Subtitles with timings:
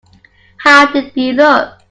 [0.57, 1.75] How did he look?